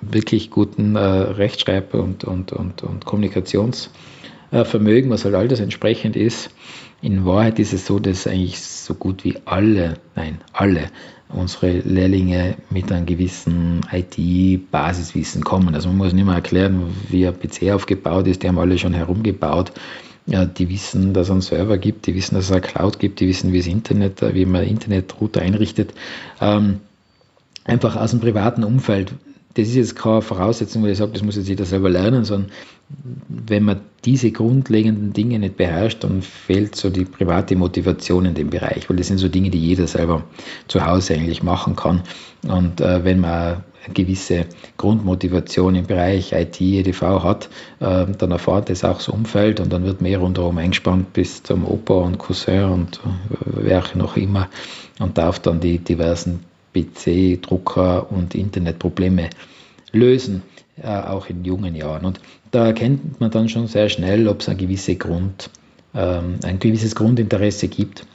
wirklich 0.00 0.50
guten 0.50 0.96
äh, 0.96 0.98
Rechtschreib- 0.98 1.94
und, 1.94 2.24
und, 2.24 2.52
und, 2.52 2.82
und 2.82 3.04
Kommunikationsvermögen, 3.04 5.10
was 5.10 5.24
halt 5.24 5.34
all 5.34 5.48
das 5.48 5.60
entsprechend 5.60 6.16
ist. 6.16 6.50
In 7.02 7.24
Wahrheit 7.24 7.58
ist 7.58 7.72
es 7.72 7.86
so, 7.86 7.98
dass 7.98 8.26
eigentlich 8.26 8.60
so 8.60 8.94
gut 8.94 9.24
wie 9.24 9.36
alle, 9.44 9.94
nein, 10.14 10.38
alle 10.52 10.90
unsere 11.28 11.78
Lehrlinge 11.78 12.56
mit 12.70 12.92
einem 12.92 13.06
gewissen 13.06 13.80
IT-Basiswissen 13.90 15.44
kommen. 15.44 15.74
Also 15.74 15.88
man 15.88 15.98
muss 15.98 16.12
nicht 16.12 16.26
mehr 16.26 16.34
erklären, 16.34 16.94
wie 17.08 17.26
ein 17.26 17.38
PC 17.38 17.70
aufgebaut 17.72 18.26
ist, 18.26 18.42
die 18.42 18.48
haben 18.48 18.58
alle 18.58 18.78
schon 18.78 18.94
herumgebaut 18.94 19.72
ja, 20.26 20.44
die 20.44 20.68
wissen, 20.68 21.12
dass 21.12 21.26
es 21.26 21.30
einen 21.30 21.40
Server 21.40 21.78
gibt, 21.78 22.06
die 22.06 22.14
wissen, 22.14 22.34
dass 22.34 22.46
es 22.46 22.52
eine 22.52 22.60
Cloud 22.60 22.98
gibt, 22.98 23.20
die 23.20 23.28
wissen, 23.28 23.52
wie 23.52 23.58
es 23.58 23.66
Internet, 23.66 24.22
wie 24.34 24.44
man 24.44 24.64
Internetrouter 24.64 25.42
einrichtet. 25.42 25.92
Ähm, 26.40 26.80
einfach 27.64 27.96
aus 27.96 28.10
dem 28.10 28.20
privaten 28.20 28.64
Umfeld. 28.64 29.14
Das 29.54 29.66
ist 29.66 29.74
jetzt 29.74 29.96
keine 29.96 30.22
Voraussetzung, 30.22 30.82
wo 30.82 30.86
ich 30.86 30.98
sage, 30.98 31.12
das 31.12 31.22
muss 31.22 31.36
jetzt 31.36 31.48
jeder 31.48 31.64
selber 31.64 31.90
lernen, 31.90 32.24
sondern 32.24 32.52
wenn 33.28 33.64
man 33.64 33.80
diese 34.04 34.30
grundlegenden 34.30 35.12
Dinge 35.12 35.38
nicht 35.38 35.56
beherrscht, 35.56 36.04
dann 36.04 36.22
fehlt 36.22 36.76
so 36.76 36.90
die 36.90 37.04
private 37.04 37.56
Motivation 37.56 38.26
in 38.26 38.34
dem 38.34 38.50
Bereich, 38.50 38.88
weil 38.88 38.96
das 38.96 39.08
sind 39.08 39.18
so 39.18 39.28
Dinge, 39.28 39.50
die 39.50 39.58
jeder 39.58 39.86
selber 39.86 40.24
zu 40.68 40.84
Hause 40.84 41.14
eigentlich 41.14 41.42
machen 41.42 41.76
kann. 41.76 42.02
Und 42.46 42.80
äh, 42.80 43.04
wenn 43.04 43.20
man 43.20 43.64
gewisse 43.92 44.46
Grundmotivation 44.76 45.74
im 45.74 45.86
Bereich 45.86 46.32
IT, 46.32 46.60
EDV 46.60 47.02
hat, 47.22 47.48
äh, 47.80 48.06
dann 48.06 48.30
erfahrt 48.30 48.70
es 48.70 48.84
auch 48.84 48.96
das 48.96 49.08
Umfeld 49.08 49.60
und 49.60 49.72
dann 49.72 49.84
wird 49.84 50.00
mehr 50.00 50.18
rundherum 50.18 50.58
eingespannt 50.58 51.12
bis 51.12 51.42
zum 51.42 51.64
Opa 51.64 51.94
und 51.94 52.18
Cousin 52.18 52.64
und 52.64 52.96
äh, 52.98 53.08
wer 53.44 53.84
noch 53.94 54.16
immer 54.16 54.48
und 54.98 55.18
darf 55.18 55.38
dann 55.38 55.60
die 55.60 55.78
diversen 55.78 56.40
PC, 56.74 57.40
Drucker 57.42 58.10
und 58.12 58.34
Internetprobleme 58.34 59.30
lösen, 59.92 60.42
äh, 60.82 60.86
auch 60.86 61.28
in 61.28 61.44
jungen 61.44 61.74
Jahren. 61.74 62.04
Und 62.04 62.20
da 62.50 62.66
erkennt 62.66 63.20
man 63.20 63.30
dann 63.30 63.48
schon 63.48 63.66
sehr 63.66 63.88
schnell, 63.88 64.28
ob 64.28 64.40
es 64.40 64.48
ein, 64.48 64.56
gewisse 64.56 64.96
Grund, 64.96 65.50
ähm, 65.94 66.38
ein 66.44 66.58
gewisses 66.58 66.94
Grundinteresse 66.94 67.68
gibt 67.68 68.06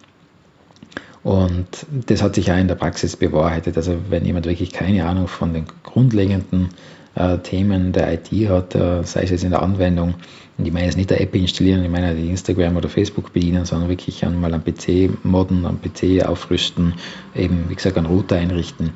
und 1.25 1.87
das 2.05 2.21
hat 2.21 2.35
sich 2.35 2.51
auch 2.51 2.57
in 2.57 2.67
der 2.67 2.75
Praxis 2.75 3.15
bewahrheitet. 3.15 3.75
Also 3.77 3.97
wenn 4.09 4.25
jemand 4.25 4.45
wirklich 4.45 4.71
keine 4.71 5.07
Ahnung 5.07 5.27
von 5.27 5.55
den 5.55 5.65
grundlegenden 5.81 6.69
äh, 7.15 7.39
Themen 7.39 7.93
der 7.93 8.13
IT 8.13 8.29
hat, 8.47 8.75
äh, 8.75 9.01
sei 9.01 9.23
es 9.23 9.31
jetzt 9.31 9.43
in 9.43 9.49
der 9.49 9.63
Anwendung. 9.63 10.13
Und 10.59 10.67
ich 10.67 10.71
meine 10.71 10.85
jetzt 10.85 10.97
nicht 10.97 11.09
der 11.09 11.19
App 11.21 11.33
installieren, 11.33 11.83
ich 11.83 11.89
meine 11.89 12.13
die 12.13 12.29
Instagram 12.29 12.77
oder 12.77 12.89
Facebook 12.89 13.33
bedienen, 13.33 13.65
sondern 13.65 13.89
wirklich 13.89 14.23
einmal 14.23 14.53
am 14.53 14.63
PC 14.63 15.25
modden, 15.25 15.65
am 15.65 15.81
PC 15.81 16.23
aufrüsten, 16.23 16.93
eben 17.33 17.69
wie 17.69 17.75
gesagt 17.75 17.97
einen 17.97 18.05
Router 18.05 18.35
einrichten. 18.35 18.91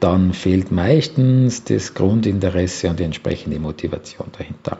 Dann 0.00 0.32
fehlt 0.32 0.72
meistens 0.72 1.62
das 1.62 1.94
Grundinteresse 1.94 2.90
und 2.90 2.98
die 2.98 3.04
entsprechende 3.04 3.60
Motivation 3.60 4.26
dahinter. 4.36 4.78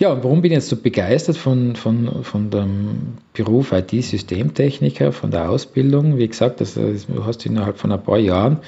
Ja, 0.00 0.12
und 0.12 0.22
warum 0.22 0.42
bin 0.42 0.52
ich 0.52 0.56
jetzt 0.56 0.68
so 0.68 0.76
begeistert 0.76 1.36
von, 1.36 1.74
von, 1.74 2.22
von 2.22 2.50
dem 2.50 3.14
Beruf 3.32 3.72
IT-Systemtechniker, 3.72 5.10
von 5.10 5.32
der 5.32 5.50
Ausbildung? 5.50 6.18
Wie 6.18 6.28
gesagt, 6.28 6.60
das, 6.60 6.74
du 6.74 7.26
hast 7.26 7.44
innerhalb 7.46 7.78
von 7.78 7.90
ein 7.90 8.00
paar 8.00 8.18
Jahren, 8.18 8.58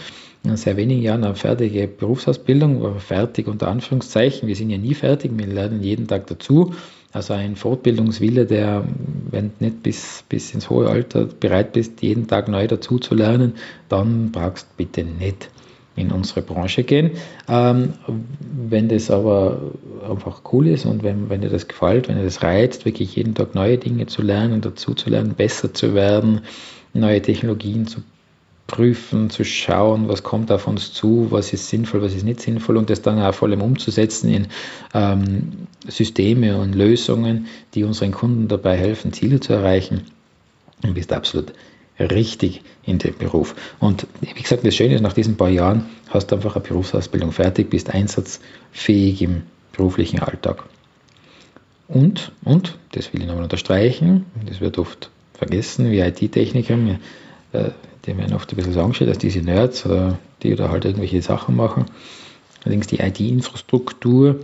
in 0.42 0.56
sehr 0.56 0.76
wenigen 0.76 1.02
Jahren 1.02 1.22
eine 1.22 1.36
fertige 1.36 1.86
Berufsausbildung, 1.86 2.98
fertig 2.98 3.46
unter 3.46 3.68
Anführungszeichen. 3.68 4.48
Wir 4.48 4.56
sind 4.56 4.70
ja 4.70 4.78
nie 4.78 4.94
fertig, 4.94 5.30
wir 5.36 5.46
lernen 5.46 5.84
jeden 5.84 6.08
Tag 6.08 6.26
dazu. 6.26 6.74
Also 7.12 7.34
ein 7.34 7.54
Fortbildungswille, 7.54 8.46
der, 8.46 8.84
wenn 9.30 9.52
du 9.58 9.64
nicht 9.66 9.84
bis, 9.84 10.24
bis 10.28 10.52
ins 10.52 10.68
hohe 10.68 10.88
Alter 10.88 11.26
bereit 11.26 11.74
bist, 11.74 12.02
jeden 12.02 12.26
Tag 12.26 12.48
neu 12.48 12.66
dazu 12.66 12.98
zu 12.98 13.14
lernen, 13.14 13.54
dann 13.88 14.32
brauchst 14.32 14.66
du 14.66 14.76
bitte 14.78 15.04
nicht 15.04 15.48
in 15.96 16.12
unsere 16.12 16.42
Branche 16.42 16.84
gehen. 16.84 17.12
Ähm, 17.48 17.94
wenn 18.68 18.88
das 18.88 19.10
aber 19.10 19.60
einfach 20.08 20.42
cool 20.52 20.68
ist 20.68 20.86
und 20.86 21.02
wenn, 21.02 21.28
wenn 21.28 21.40
dir 21.40 21.50
das 21.50 21.68
gefällt, 21.68 22.08
wenn 22.08 22.16
dir 22.16 22.24
das 22.24 22.42
reizt, 22.42 22.84
wirklich 22.84 23.16
jeden 23.16 23.34
Tag 23.34 23.54
neue 23.54 23.78
Dinge 23.78 24.06
zu 24.06 24.22
lernen, 24.22 24.60
dazu 24.60 24.94
zu 24.94 25.10
lernen, 25.10 25.34
besser 25.34 25.74
zu 25.74 25.94
werden, 25.94 26.42
neue 26.94 27.20
Technologien 27.20 27.86
zu 27.86 28.02
prüfen, 28.70 29.30
zu 29.30 29.44
schauen, 29.44 30.08
was 30.08 30.22
kommt 30.22 30.52
auf 30.52 30.68
uns 30.68 30.92
zu, 30.92 31.26
was 31.30 31.52
ist 31.52 31.68
sinnvoll, 31.68 32.02
was 32.02 32.14
ist 32.14 32.24
nicht 32.24 32.40
sinnvoll 32.40 32.76
und 32.76 32.88
das 32.88 33.02
dann 33.02 33.18
auch 33.18 33.34
vor 33.34 33.48
allem 33.48 33.62
umzusetzen 33.62 34.32
in 34.32 34.46
ähm, 34.94 35.66
Systeme 35.88 36.56
und 36.56 36.76
Lösungen, 36.76 37.46
die 37.74 37.82
unseren 37.82 38.12
Kunden 38.12 38.46
dabei 38.46 38.76
helfen, 38.76 39.12
Ziele 39.12 39.40
zu 39.40 39.52
erreichen, 39.52 40.02
dann 40.82 40.94
bist 40.94 41.10
du 41.10 41.16
absolut 41.16 41.52
richtig 42.00 42.62
in 42.84 42.98
dem 42.98 43.16
Beruf. 43.16 43.54
Und 43.78 44.06
wie 44.20 44.32
gesagt, 44.42 44.66
das 44.66 44.74
Schöne 44.74 44.94
ist, 44.94 45.02
nach 45.02 45.12
diesen 45.12 45.36
paar 45.36 45.50
Jahren 45.50 45.86
hast 46.08 46.28
du 46.28 46.36
einfach 46.36 46.56
eine 46.56 46.64
Berufsausbildung 46.64 47.32
fertig, 47.32 47.70
bist 47.70 47.90
einsatzfähig 47.90 49.22
im 49.22 49.42
beruflichen 49.72 50.20
Alltag. 50.20 50.64
Und, 51.88 52.32
und, 52.44 52.78
das 52.92 53.12
will 53.12 53.20
ich 53.20 53.26
nochmal 53.26 53.44
unterstreichen, 53.44 54.26
das 54.46 54.60
wird 54.60 54.78
oft 54.78 55.10
vergessen, 55.34 55.90
wie 55.90 56.00
IT-Techniker, 56.00 56.78
äh, 57.52 57.70
die 58.06 58.16
werden 58.16 58.34
oft 58.34 58.52
ein 58.52 58.56
bisschen 58.56 58.72
so 58.72 58.80
angestellt, 58.80 59.10
dass 59.10 59.18
diese 59.18 59.40
Nerds, 59.40 59.84
äh, 59.86 60.12
die 60.42 60.54
da 60.54 60.70
halt 60.70 60.84
irgendwelche 60.84 61.20
Sachen 61.20 61.56
machen. 61.56 61.86
Allerdings 62.62 62.86
die 62.86 63.00
IT-Infrastruktur, 63.00 64.40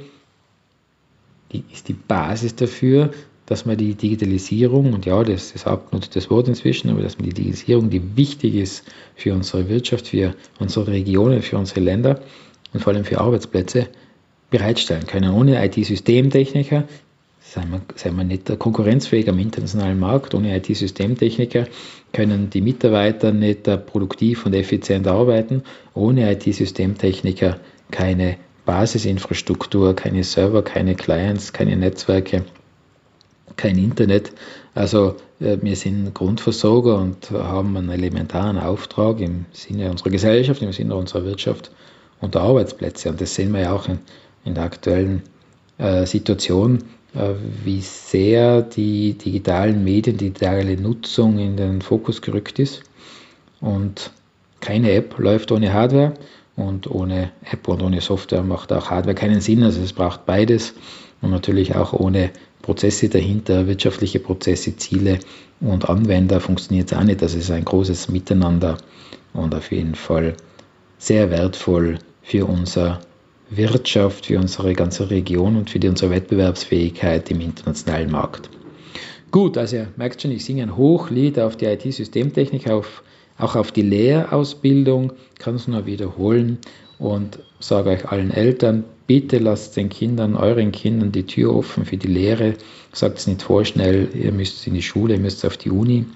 die 1.53 1.65
ist 1.73 1.89
die 1.89 1.95
Basis 1.95 2.57
dafür, 2.57 3.11
dass 3.47 3.65
man 3.65 3.77
die 3.77 3.95
Digitalisierung, 3.95 4.93
und 4.93 5.07
ja, 5.07 5.23
das 5.23 5.53
ist 5.53 5.67
abgenutztes 5.67 6.31
Wort 6.31 6.49
inzwischen, 6.49 6.91
aber 6.91 7.03
dass 7.03 7.19
man 7.19 7.29
die 7.29 7.35
Digitalisierung, 7.35 7.91
die 7.91 8.17
wichtig 8.17 8.57
ist 8.57 8.85
für 9.15 9.33
unsere 9.35 9.69
Wirtschaft, 9.69 10.09
für 10.09 10.35
unsere 10.59 10.89
Regionen, 10.89 11.43
für 11.43 11.57
unsere 11.57 11.81
Länder 11.81 12.21
und 12.73 12.81
vor 12.81 12.93
allem 12.93 13.05
für 13.05 13.21
Arbeitsplätze, 13.21 13.89
bereitstellen 14.51 15.07
können. 15.07 15.33
Ohne 15.33 15.65
IT-Systemtechniker 15.65 16.85
sind 17.41 17.71
wir, 17.71 18.17
wir 18.17 18.25
nicht 18.25 18.59
konkurrenzfähig 18.59 19.29
am 19.29 19.39
internationalen 19.39 19.99
Markt. 19.99 20.35
Ohne 20.35 20.57
IT-Systemtechniker 20.57 21.67
können 22.13 22.51
die 22.51 22.61
Mitarbeiter 22.61 23.33
nicht 23.33 23.65
produktiv 23.87 24.47
und 24.47 24.55
effizient 24.55 25.07
arbeiten. 25.07 25.63
Ohne 25.95 26.33
IT-Systemtechniker 26.33 27.59
keine 27.91 28.37
Basisinfrastruktur, 28.65 29.95
keine 29.95 30.25
Server, 30.25 30.63
keine 30.63 30.95
Clients, 30.95 31.53
keine 31.53 31.77
Netzwerke 31.77 32.45
kein 33.57 33.79
Internet. 33.79 34.33
Also 34.75 35.17
äh, 35.41 35.57
wir 35.61 35.77
sind 35.77 36.15
Grundversorger 36.15 36.99
und 36.99 37.31
haben 37.31 37.77
einen 37.77 37.91
elementaren 37.91 38.59
Auftrag 38.59 39.21
im 39.21 39.47
Sinne 39.53 39.91
unserer 39.91 40.11
Gesellschaft, 40.11 40.63
im 40.63 40.73
Sinne 40.73 40.95
unserer 40.95 41.25
Wirtschaft 41.25 41.71
und 42.21 42.35
der 42.35 42.43
Arbeitsplätze. 42.43 43.11
Und 43.11 43.21
das 43.21 43.35
sehen 43.35 43.53
wir 43.53 43.63
ja 43.63 43.73
auch 43.73 43.89
in, 43.89 43.99
in 44.45 44.55
der 44.55 44.65
aktuellen 44.65 45.23
äh, 45.79 46.07
Situation, 46.07 46.79
äh, 47.15 47.35
wie 47.65 47.81
sehr 47.81 48.63
die 48.63 49.15
digitalen 49.15 49.85
Medien, 49.85 50.17
die 50.17 50.31
digitale 50.31 50.77
Nutzung 50.77 51.39
in 51.39 51.57
den 51.57 51.83
Fokus 51.83 52.23
gerückt 52.23 52.59
ist. 52.59 52.83
Und 53.61 54.11
keine 54.61 54.93
App 54.93 55.19
läuft 55.19 55.53
ohne 55.53 55.73
Hardware 55.73 56.15
und 56.57 56.91
ohne 56.91 57.31
App 57.51 57.69
und 57.69 57.83
ohne 57.83 58.01
Software 58.01 58.43
macht 58.43 58.73
auch 58.73 58.91
Hardware 58.91 59.15
keinen 59.15 59.41
Sinn. 59.41 59.63
Also 59.63 59.83
es 59.83 59.93
braucht 59.93 60.27
beides 60.27 60.75
und 61.21 61.31
natürlich 61.31 61.75
auch 61.75 61.93
ohne 61.93 62.31
Prozesse 62.67 63.09
dahinter, 63.09 63.69
wirtschaftliche 63.69 64.19
Prozesse, 64.19 64.77
Ziele 64.77 65.21
und 65.61 65.89
Anwender 65.89 66.41
funktioniert 66.41 66.91
es 66.91 66.99
auch 66.99 67.05
nicht. 67.05 67.23
Das 67.23 67.37
ist 67.37 67.49
ein 67.53 67.65
großes 67.65 68.09
Miteinander 68.09 68.79
und 69.33 69.55
auf 69.55 69.71
jeden 69.71 69.95
Fall 69.95 70.35
sehr 70.99 71.31
wertvoll 71.31 72.01
für 72.23 72.45
unsere 72.45 72.99
Wirtschaft, 73.51 74.27
für 74.27 74.41
unsere 74.41 74.73
ganze 74.73 75.11
Region 75.11 75.57
und 75.57 75.71
für 75.71 75.79
die, 75.79 75.89
unsere 75.89 76.11
Wettbewerbsfähigkeit 76.11 77.31
im 77.31 77.41
internationalen 77.41 78.11
Markt. 78.11 78.51
Gut, 79.31 79.57
also 79.57 79.77
ihr 79.77 79.89
merkt 79.95 80.21
schon, 80.21 80.33
ich 80.33 80.45
singe 80.45 80.65
ein 80.65 80.77
Hochlied 80.77 81.39
auf 81.39 81.57
die 81.57 81.67
IT-Systemtechnik, 81.67 82.69
auf, 82.69 83.05
auch 83.39 83.57
auf 83.57 83.73
die 83.73 83.83
Lehrausbildung, 83.83 85.13
kann 85.39 85.57
es 85.57 85.69
nur 85.69 85.87
wiederholen 85.87 86.59
und 86.99 87.39
sage 87.61 87.91
euch 87.91 88.09
allen 88.11 88.31
Eltern, 88.31 88.85
bitte 89.07 89.39
lasst 89.39 89.77
den 89.77 89.89
Kindern, 89.89 90.37
euren 90.37 90.73
Kindern 90.73 91.13
die 91.13 91.27
Tür 91.27 91.55
offen 91.55 91.85
für 91.85 91.97
die 91.97 92.09
Lehre. 92.09 92.55
Sagt 92.93 93.19
es 93.19 93.27
nicht 93.27 93.43
vorschnell, 93.43 94.09
ihr 94.15 94.33
müsst 94.33 94.67
in 94.67 94.75
die 94.75 94.83
Schule, 94.83 95.15
ihr 95.15 95.21
müsst 95.21 95.45
auf 95.45 95.57
die 95.57 95.71
Uni. 95.71 96.07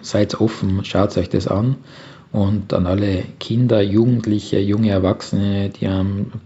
Seid 0.00 0.40
offen, 0.40 0.84
schaut 0.84 1.16
euch 1.16 1.28
das 1.28 1.46
an. 1.46 1.76
Und 2.32 2.72
an 2.72 2.86
alle 2.86 3.22
Kinder, 3.38 3.80
Jugendliche, 3.80 4.58
junge 4.58 4.90
Erwachsene, 4.90 5.70
die 5.70 5.88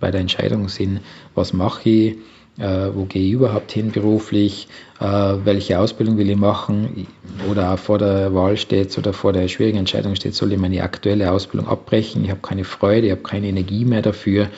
bei 0.01 0.11
der 0.11 0.20
Entscheidung 0.20 0.68
sind, 0.68 1.01
was 1.35 1.55
mache 1.55 1.88
ich, 1.88 2.16
äh, 2.59 2.88
wo 2.94 3.05
gehe 3.05 3.27
ich 3.27 3.33
überhaupt 3.33 3.73
hin 3.73 3.92
beruflich, 3.92 4.68
äh, 5.01 5.05
welche 5.05 5.79
Ausbildung 5.79 6.18
will 6.18 6.29
ich 6.29 6.37
machen 6.37 7.07
oder 7.51 7.73
auch 7.73 7.79
vor 7.79 7.99
der 7.99 8.35
Wahl 8.35 8.57
steht 8.57 8.97
oder 8.99 9.12
vor 9.12 9.33
der 9.33 9.49
schwierigen 9.49 9.79
Entscheidung 9.79 10.14
steht, 10.14 10.35
soll 10.35 10.53
ich 10.53 10.59
meine 10.59 10.83
aktuelle 10.83 11.31
Ausbildung 11.31 11.68
abbrechen, 11.68 12.25
ich 12.25 12.31
habe 12.31 12.40
keine 12.40 12.64
Freude, 12.64 13.07
ich 13.07 13.12
habe 13.12 13.23
keine 13.23 13.49
Energie 13.49 13.85
mehr 13.85 14.03
dafür. 14.03 14.49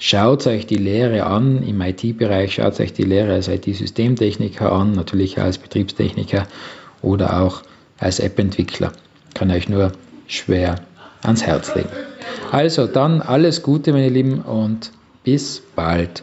Schaut 0.00 0.46
euch 0.46 0.66
die 0.66 0.76
Lehre 0.76 1.24
an 1.24 1.62
im 1.62 1.80
IT-Bereich, 1.80 2.54
schaut 2.54 2.80
euch 2.80 2.92
die 2.92 3.04
Lehre 3.04 3.32
als 3.32 3.48
IT-Systemtechniker 3.48 4.72
an, 4.72 4.92
natürlich 4.92 5.38
als 5.38 5.58
Betriebstechniker 5.58 6.46
oder 7.00 7.40
auch 7.40 7.62
als 7.98 8.18
App-Entwickler. 8.18 8.92
Kann 9.34 9.50
euch 9.50 9.68
nur 9.68 9.92
schwer 10.26 10.76
ans 11.22 11.46
Herz 11.46 11.74
legen. 11.74 11.88
Also 12.50 12.86
dann 12.86 13.22
alles 13.22 13.62
Gute, 13.62 13.92
meine 13.92 14.08
Lieben, 14.08 14.40
und 14.40 14.90
bis 15.22 15.62
bald. 15.74 16.22